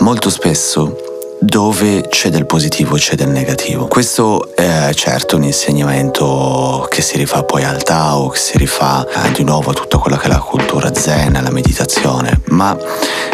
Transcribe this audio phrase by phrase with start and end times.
[0.00, 0.96] molto spesso
[1.38, 3.86] dove c'è del positivo c'è del negativo.
[3.86, 9.32] Questo è certo un insegnamento che si rifà poi al Tao, che si rifà eh,
[9.32, 12.76] di nuovo a tutta quella che è la cultura zen, la meditazione, ma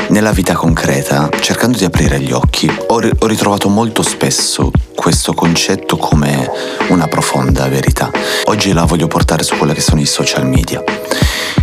[0.09, 5.33] nella vita concreta, cercando di aprire gli occhi, ho, ri- ho ritrovato molto spesso questo
[5.33, 6.51] concetto come
[6.89, 8.11] una profonda verità.
[8.45, 10.83] Oggi la voglio portare su quelli che sono i social media.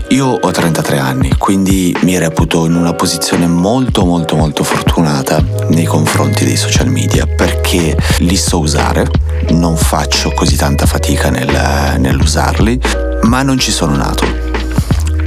[0.10, 5.86] Io ho 33 anni, quindi mi reputo in una posizione molto molto molto fortunata nei
[5.86, 9.08] confronti dei social media perché li so usare,
[9.50, 12.80] non faccio così tanta fatica nel, nell'usarli,
[13.24, 14.26] ma non ci sono nato.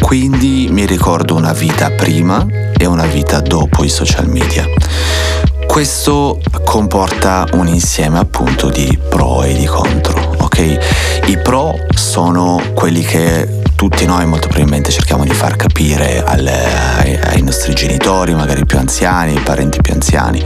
[0.01, 2.45] Quindi mi ricordo una vita prima
[2.77, 4.67] e una vita dopo i social media.
[5.65, 11.23] Questo comporta un insieme appunto di pro e di contro, ok?
[11.27, 17.19] I pro sono quelli che tutti noi molto probabilmente cerchiamo di far capire alle, ai,
[17.21, 20.41] ai nostri genitori, magari più anziani, parenti più anziani.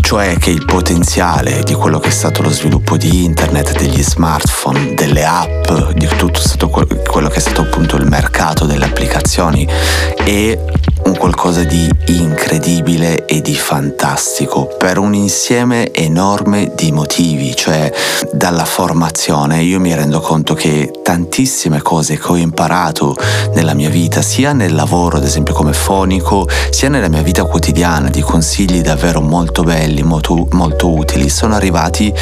[0.00, 4.94] Cioè che il potenziale di quello che è stato lo sviluppo di internet, degli smartphone,
[4.94, 9.66] delle app, di tutto quello che è stato appunto il mercato delle applicazioni
[10.18, 10.56] è
[11.08, 17.90] un qualcosa di incredibile e di fantastico per un insieme enorme di motivi, cioè
[18.32, 19.62] dalla formazione.
[19.62, 23.16] Io mi rendo conto che tantissime cose che ho imparato
[23.54, 28.10] nella mia vita, sia nel lavoro ad esempio come fonico, sia nella mia vita quotidiana,
[28.10, 32.12] di consigli davvero molto belli, molto, molto utili, sono arrivati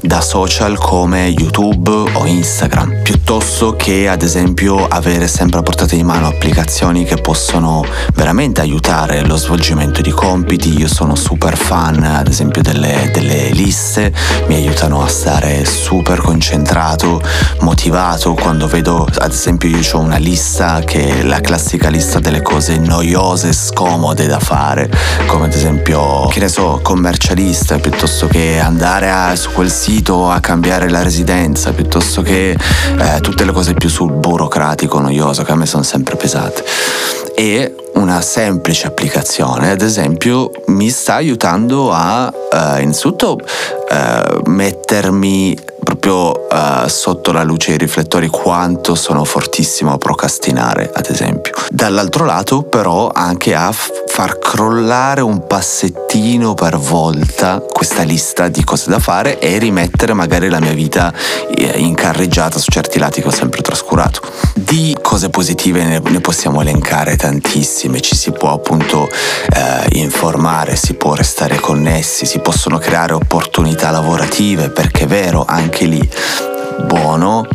[0.00, 6.02] da social come YouTube o Instagram, piuttosto che ad esempio avere sempre a portata di
[6.02, 8.30] mano applicazioni che possono veramente
[8.62, 10.78] aiutare lo svolgimento di compiti.
[10.78, 14.12] Io sono super fan ad esempio delle, delle liste,
[14.46, 17.20] mi aiutano a stare super concentrato,
[17.60, 18.32] motivato.
[18.32, 22.78] Quando vedo ad esempio io ho una lista che è la classica lista delle cose
[22.78, 24.90] noiose, scomode da fare,
[25.26, 30.40] come ad esempio, che ne so, commercialista, piuttosto che andare a, su quel sito a
[30.40, 35.56] cambiare la residenza, piuttosto che eh, tutte le cose più sul burocratico, noioso, che a
[35.56, 37.21] me sono sempre pesate.
[37.44, 43.36] E una semplice applicazione, ad esempio, mi sta aiutando a eh, innanzitutto
[43.90, 51.06] eh, mettermi proprio uh, sotto la luce dei riflettori quanto sono fortissimo a procrastinare, ad
[51.08, 51.54] esempio.
[51.70, 58.62] Dall'altro lato, però, anche a f- far crollare un passettino per volta questa lista di
[58.62, 61.12] cose da fare e rimettere magari la mia vita
[61.54, 64.20] eh, in carreggiata su certi lati che ho sempre trascurato.
[64.54, 70.94] Di cose positive ne, ne possiamo elencare tantissime, ci si può appunto eh, informare, si
[70.94, 76.10] può restare connessi, si possono creare opportunità lavorative perché è vero, anche lì
[76.86, 77.46] buono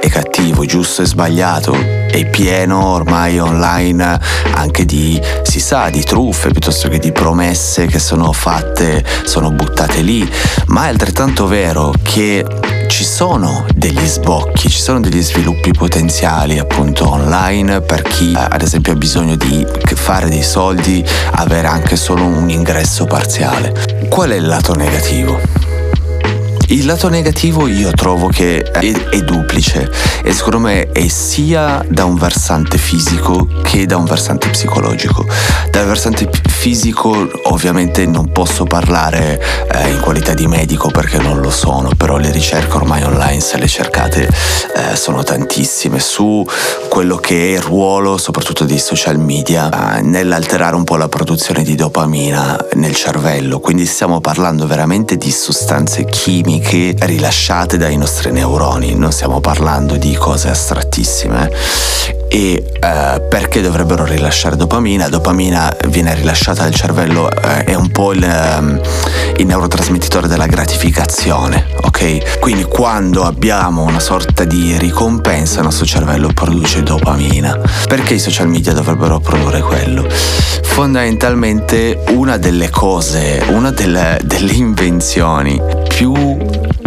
[0.00, 4.18] e cattivo, giusto e sbagliato, è pieno ormai online
[4.54, 10.00] anche di, si sa, di truffe piuttosto che di promesse che sono fatte, sono buttate
[10.02, 10.28] lì,
[10.66, 12.44] ma è altrettanto vero che
[12.88, 18.92] ci sono degli sbocchi, ci sono degli sviluppi potenziali appunto online per chi ad esempio
[18.92, 23.74] ha bisogno di fare dei soldi, avere anche solo un ingresso parziale.
[24.08, 25.65] Qual è il lato negativo?
[26.68, 29.88] Il lato negativo io trovo che è, è, duplice
[30.24, 35.24] e secondo me è sia da un versante fisico che da un versante psicologico.
[35.70, 39.40] Dal versante fisico ovviamente non posso parlare
[39.70, 43.58] eh, in qualità di medico perché non lo sono, però le ricerche ormai online se
[43.58, 46.44] le cercate eh, sono tantissime su
[46.88, 51.62] quello che è il ruolo soprattutto dei social media eh, nell'alterare un po' la produzione
[51.62, 58.30] di dopamina nel cervello, quindi stiamo parlando veramente di sostanze chimiche chimiche rilasciate dai nostri
[58.30, 61.50] neuroni, non stiamo parlando di cose astrattissime.
[62.28, 65.08] E eh, perché dovrebbero rilasciare dopamina?
[65.08, 68.80] Dopamina viene rilasciata dal cervello, eh, è un po' il, ehm,
[69.36, 72.38] il neurotrasmettitore della gratificazione, ok?
[72.40, 77.58] Quindi quando abbiamo una sorta di ricompensa il nostro cervello produce dopamina.
[77.86, 80.06] Perché i social media dovrebbero produrre quello?
[80.08, 85.60] Fondamentalmente una delle cose, una delle, delle invenzioni
[85.96, 86.12] più,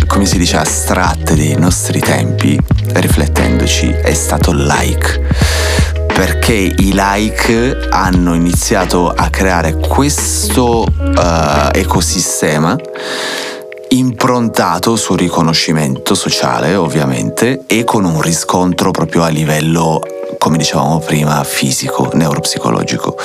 [0.06, 2.56] come si dice, astratte dei nostri tempi,
[2.94, 6.06] riflettendoci, è stato il like.
[6.06, 12.78] Perché i like hanno iniziato a creare questo uh, ecosistema
[13.92, 20.00] improntato sul riconoscimento sociale ovviamente e con un riscontro proprio a livello
[20.38, 23.18] come dicevamo prima fisico neuropsicologico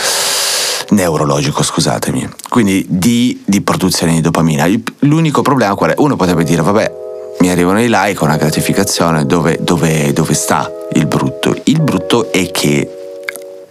[0.94, 2.28] neurologico, scusatemi.
[2.48, 4.66] Quindi di, di produzione di dopamina.
[5.00, 5.94] L'unico problema qual è?
[5.98, 6.92] Uno potrebbe dire, vabbè,
[7.40, 11.54] mi arrivano i like, una gratificazione, dove, dove, dove sta il brutto?
[11.64, 12.88] Il brutto è che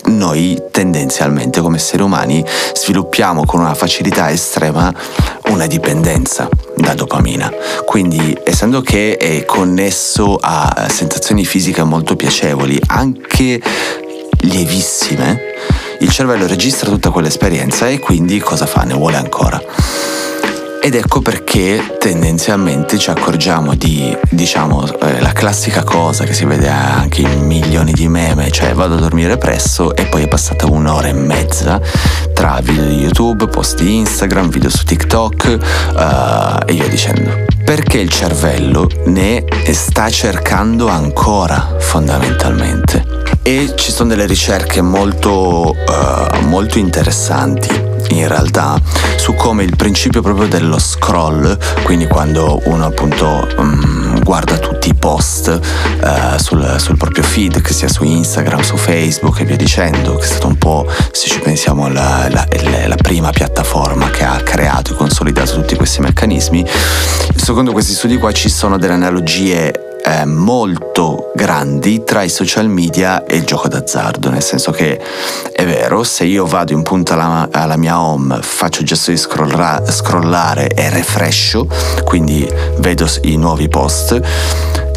[0.06, 2.44] noi tendenzialmente come esseri umani
[2.74, 4.94] sviluppiamo con una facilità estrema
[5.48, 7.52] una dipendenza da dopamina.
[7.86, 13.62] Quindi essendo che è connesso a sensazioni fisiche molto piacevoli, anche
[14.40, 15.53] lievissime,
[16.04, 18.82] il cervello registra tutta quell'esperienza e quindi cosa fa?
[18.82, 19.62] Ne vuole ancora.
[20.82, 26.68] Ed ecco perché tendenzialmente ci accorgiamo di, diciamo, eh, la classica cosa che si vede
[26.68, 31.08] anche in milioni di meme, cioè vado a dormire presto e poi è passata un'ora
[31.08, 31.80] e mezza
[32.34, 35.58] tra video di YouTube, post di Instagram, video su TikTok
[35.96, 37.46] uh, e via dicendo.
[37.64, 43.33] Perché il cervello ne sta cercando ancora fondamentalmente.
[43.46, 48.80] E ci sono delle ricerche molto, uh, molto interessanti in realtà
[49.18, 54.94] su come il principio proprio dello scroll, quindi quando uno appunto um, guarda tutti i
[54.94, 60.16] post uh, sul, sul, proprio feed, che sia su Instagram, su Facebook e via dicendo,
[60.16, 62.48] che è stato un po', se ci pensiamo, la, la,
[62.88, 66.66] la prima piattaforma che ha creato e consolidato tutti questi meccanismi,
[67.36, 73.26] secondo questi studi qua ci sono delle analogie eh, molto grandi tra i social media
[73.26, 75.00] e il gioco d'azzardo, nel senso che
[75.52, 79.18] è vero, se io vado in punta alla, alla mia home, faccio il gesto di
[79.18, 81.68] scrolla, scrollare e refrescio,
[82.04, 82.48] quindi
[82.78, 84.20] vedo i nuovi post,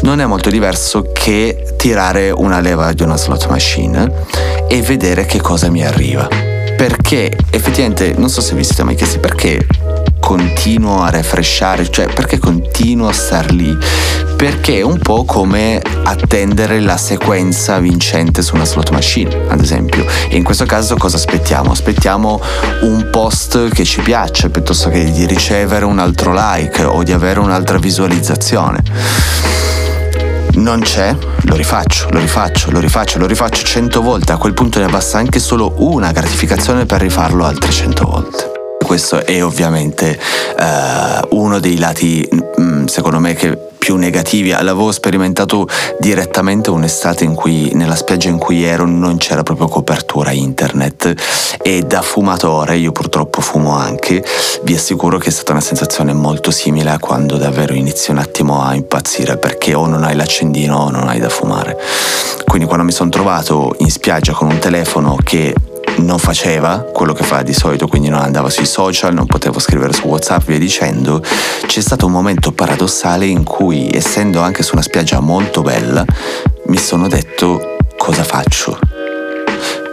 [0.01, 4.25] non è molto diverso che tirare una leva di una slot machine
[4.67, 6.27] e vedere che cosa mi arriva.
[6.27, 9.65] Perché effettivamente, non so se vi siete mai chiesti perché
[10.27, 13.77] continuo a refreshare, cioè perché continuo a star lì?
[14.35, 20.05] Perché è un po' come attendere la sequenza vincente su una slot machine, ad esempio.
[20.27, 21.71] E in questo caso cosa aspettiamo?
[21.71, 22.41] Aspettiamo
[22.81, 27.39] un post che ci piace piuttosto che di ricevere un altro like o di avere
[27.39, 28.83] un'altra visualizzazione
[30.55, 34.31] non c'è, lo rifaccio, lo rifaccio, lo rifaccio, lo rifaccio cento volte.
[34.31, 38.46] A quel punto ne basta anche solo una gratificazione per rifarlo altre cento volte
[38.87, 40.17] questo è ovviamente
[40.57, 42.25] uh, uno dei lati,
[42.61, 44.49] mm, secondo me, che più negativi.
[44.49, 45.67] L'avevo sperimentato
[45.99, 51.13] direttamente un'estate in cui nella spiaggia in cui ero non c'era proprio copertura internet
[51.61, 54.23] e da fumatore, io purtroppo fumo anche,
[54.63, 58.63] vi assicuro che è stata una sensazione molto simile a quando davvero inizi un attimo
[58.63, 61.77] a impazzire perché o non hai l'accendino o non hai da fumare.
[62.45, 65.53] Quindi quando mi sono trovato in spiaggia con un telefono che
[65.97, 69.93] non faceva quello che fa di solito, quindi non andava sui social, non potevo scrivere
[69.93, 71.21] su WhatsApp, via dicendo,
[71.65, 76.05] c'è stato un momento paradossale in cui, essendo anche su una spiaggia molto bella,
[76.65, 78.96] mi sono detto cosa faccio?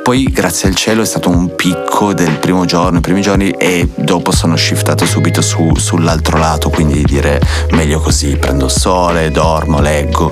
[0.05, 3.89] Poi grazie al cielo è stato un picco del primo giorno, i primi giorni e
[3.95, 7.41] dopo sono shiftato subito su, sull'altro lato, quindi dire
[7.71, 10.31] meglio così, prendo sole, dormo, leggo,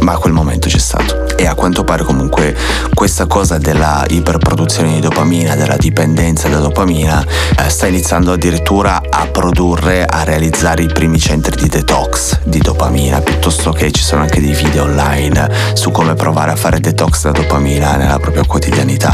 [0.00, 1.22] ma quel momento c'è stato.
[1.36, 2.54] E a quanto pare comunque
[2.92, 7.24] questa cosa della iperproduzione di dopamina, della dipendenza da dopamina,
[7.58, 13.22] eh, sta iniziando addirittura a produrre, a realizzare i primi centri di detox di dopamina,
[13.22, 17.30] piuttosto che ci sono anche dei video online su come provare a fare detox da
[17.30, 19.13] dopamina nella propria quotidianità.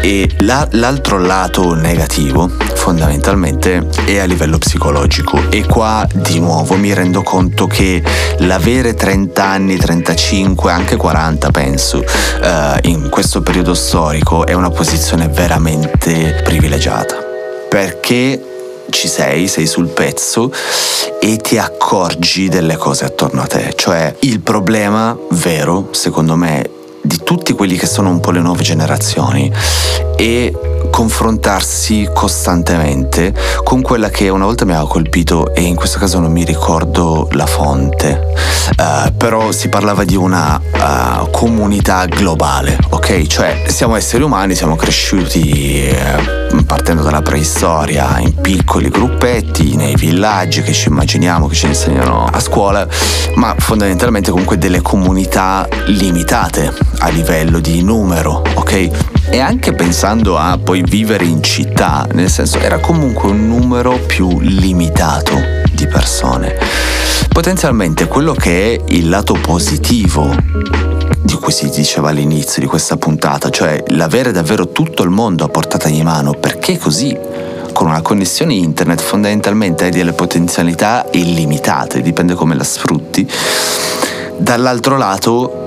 [0.00, 6.94] E la, l'altro lato negativo fondamentalmente è a livello psicologico e qua di nuovo mi
[6.94, 8.00] rendo conto che
[8.38, 15.26] l'avere 30 anni, 35, anche 40 penso, uh, in questo periodo storico è una posizione
[15.26, 17.16] veramente privilegiata
[17.68, 18.40] perché
[18.90, 20.52] ci sei, sei sul pezzo
[21.20, 23.72] e ti accorgi delle cose attorno a te.
[23.74, 26.70] Cioè il problema vero, secondo me,
[27.06, 29.52] di tutti quelli che sono un po' le nuove generazioni
[30.16, 30.52] e
[30.90, 36.32] confrontarsi costantemente con quella che una volta mi aveva colpito e in questo caso non
[36.32, 38.34] mi ricordo la fonte,
[38.78, 43.26] uh, però si parlava di una uh, comunità globale, ok?
[43.26, 45.86] Cioè siamo esseri umani, siamo cresciuti
[46.50, 52.24] uh, partendo dalla preistoria in piccoli gruppetti, nei villaggi che ci immaginiamo, che ci insegnano
[52.24, 52.86] a scuola,
[53.34, 58.88] ma fondamentalmente comunque delle comunità limitate a livello di numero, ok?
[59.30, 64.40] E anche pensando a poi vivere in città, nel senso era comunque un numero più
[64.40, 65.34] limitato
[65.72, 66.56] di persone.
[67.28, 70.34] Potenzialmente quello che è il lato positivo
[71.22, 75.48] di cui si diceva all'inizio di questa puntata, cioè l'avere davvero tutto il mondo a
[75.48, 77.18] portata di mano, perché così
[77.72, 83.28] con una connessione internet fondamentalmente hai delle potenzialità illimitate, dipende come la sfrutti.
[84.38, 85.65] Dall'altro lato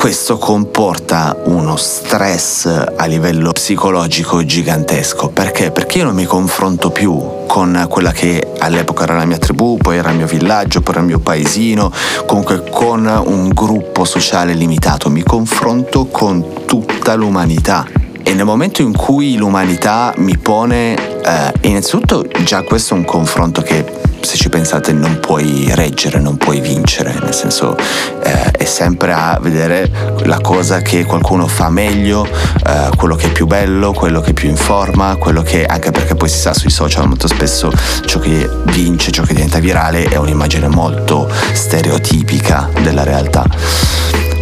[0.00, 2.64] questo comporta uno stress
[2.96, 5.28] a livello psicologico gigantesco.
[5.28, 5.72] Perché?
[5.72, 9.98] Perché io non mi confronto più con quella che all'epoca era la mia tribù, poi
[9.98, 11.92] era il mio villaggio, poi era il mio paesino,
[12.24, 15.10] comunque con un gruppo sociale limitato.
[15.10, 17.86] Mi confronto con tutta l'umanità.
[18.22, 23.60] E nel momento in cui l'umanità mi pone, eh, innanzitutto già questo è un confronto
[23.60, 23.84] che
[24.22, 27.76] se ci pensate non puoi reggere, non puoi vincere, nel senso
[28.22, 29.90] eh, è sempre a vedere
[30.24, 34.32] la cosa che qualcuno fa meglio, eh, quello che è più bello, quello che è
[34.32, 37.72] più in forma, quello che anche perché poi si sa sui social molto spesso
[38.04, 43.44] ciò che vince, ciò che diventa virale è un'immagine molto stereotipica della realtà.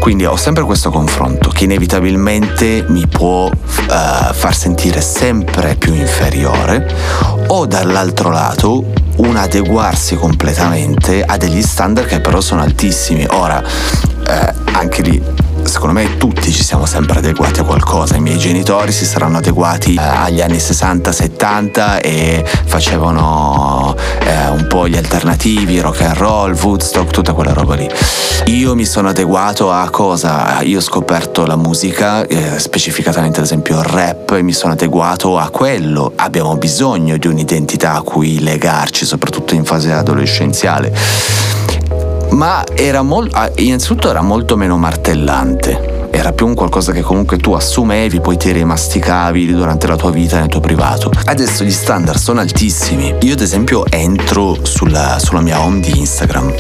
[0.01, 3.53] Quindi ho sempre questo confronto che inevitabilmente mi può uh,
[4.33, 6.87] far sentire sempre più inferiore
[7.49, 13.27] o dall'altro lato un adeguarsi completamente a degli standard che però sono altissimi.
[13.31, 15.23] Ora, eh, anche lì
[15.69, 18.17] secondo me tutti ci siamo sempre adeguati a qualcosa.
[18.17, 24.89] I miei genitori si saranno adeguati eh, agli anni 60-70 e facevano eh, un po'
[24.89, 27.89] gli alternativi, rock and roll, Woodstock, tutta quella roba lì.
[28.47, 30.63] Io mi sono adeguato a cosa?
[30.63, 35.39] Io ho scoperto la musica, eh, specificatamente ad esempio il rap, e mi sono adeguato
[35.39, 36.13] a quello.
[36.17, 41.58] Abbiamo bisogno di un'identità a cui legarci, soprattutto in fase adolescenziale
[42.31, 46.09] ma era molto, ah, innanzitutto era molto meno martellante.
[46.11, 50.39] Era più un qualcosa che comunque tu assumevi, poi ti rimasticavi durante la tua vita
[50.39, 51.11] nel tuo privato.
[51.25, 53.15] Adesso gli standard sono altissimi.
[53.21, 56.53] Io ad esempio entro sulla, sulla mia home di Instagram.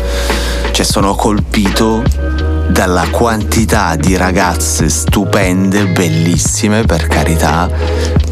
[0.70, 2.02] Cioè sono colpito
[2.68, 7.68] dalla quantità di ragazze stupende, bellissime per carità,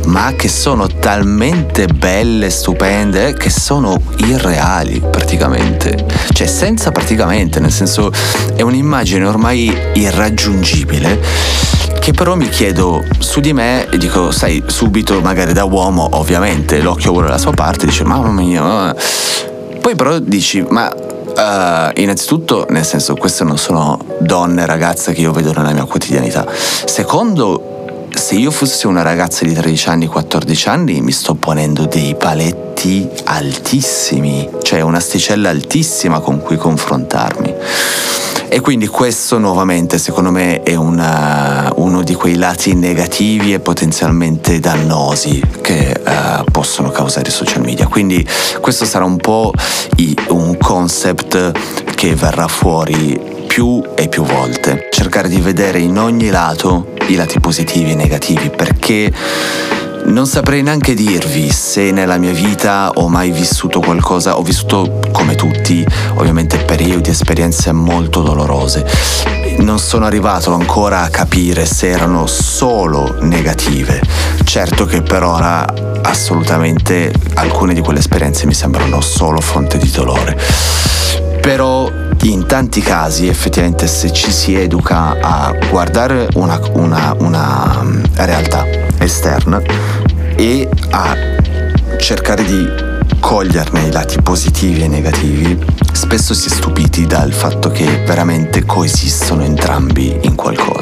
[0.06, 6.04] ma che sono talmente belle, stupende, che sono irreali praticamente.
[6.32, 8.10] Cioè senza praticamente, nel senso
[8.54, 11.20] è un'immagine ormai irraggiungibile
[12.00, 16.80] che però mi chiedo su di me e dico, sai, subito magari da uomo ovviamente
[16.80, 18.94] l'occhio vuole la sua parte, dice mamma mia,
[19.80, 21.04] poi però dici ma
[21.36, 26.46] Uh, innanzitutto, nel senso, queste non sono donne, ragazze che io vedo nella mia quotidianità.
[26.50, 27.75] Secondo,
[28.16, 33.08] se io fossi una ragazza di 13 anni, 14 anni, mi sto ponendo dei paletti
[33.25, 37.54] altissimi, cioè un'asticella altissima con cui confrontarmi.
[38.49, 44.61] E quindi questo nuovamente secondo me è una, uno di quei lati negativi e potenzialmente
[44.61, 47.87] dannosi che uh, possono causare i social media.
[47.87, 48.26] Quindi
[48.61, 49.52] questo sarà un po'
[49.96, 51.52] i, un concept
[51.94, 54.88] che verrà fuori più e più volte.
[54.90, 59.12] Cercare di vedere in ogni lato i lati positivi e negativi perché
[60.06, 65.34] non saprei neanche dirvi se nella mia vita ho mai vissuto qualcosa, ho vissuto come
[65.34, 65.84] tutti,
[66.14, 68.86] ovviamente periodi, esperienze molto dolorose.
[69.58, 74.00] Non sono arrivato ancora a capire se erano solo negative.
[74.44, 75.66] Certo che per ora
[76.02, 80.38] assolutamente alcune di quelle esperienze mi sembrano solo fonte di dolore.
[81.40, 81.90] Però
[82.30, 88.64] in tanti casi effettivamente se ci si educa a guardare una, una, una mm, realtà
[88.99, 89.61] esterna
[90.35, 91.16] e a
[91.99, 95.59] cercare di coglierne i lati positivi e negativi,
[95.92, 100.75] spesso si è stupiti dal fatto che veramente coesistono entrambi in qualcosa.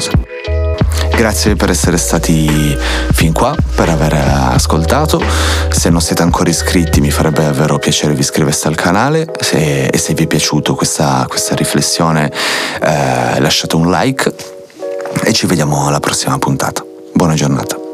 [1.35, 2.77] Grazie per essere stati
[3.11, 5.21] fin qua, per aver ascoltato.
[5.69, 9.97] Se non siete ancora iscritti mi farebbe davvero piacere vi iscriveste al canale se, e
[9.97, 12.31] se vi è piaciuta questa, questa, riflessione
[12.81, 14.33] eh, lasciate un like
[15.25, 16.81] e ci vediamo alla prossima puntata.
[17.13, 17.84] Buona giornata.